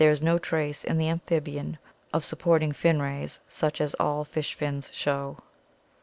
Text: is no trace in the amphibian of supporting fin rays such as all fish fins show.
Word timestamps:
is 0.03 0.19
no 0.19 0.39
trace 0.39 0.83
in 0.83 0.97
the 0.97 1.07
amphibian 1.07 1.77
of 2.11 2.25
supporting 2.25 2.71
fin 2.71 2.99
rays 2.99 3.39
such 3.47 3.79
as 3.79 3.93
all 3.99 4.25
fish 4.25 4.55
fins 4.55 4.89
show. 4.91 5.37